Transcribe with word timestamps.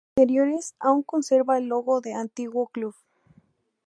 En 0.01 0.03
sus 0.03 0.23
interiores, 0.23 0.73
aún 0.79 1.03
conserva 1.03 1.59
el 1.59 1.67
logo 1.67 2.01
del 2.01 2.15
antiguo 2.15 2.65
club. 2.69 2.95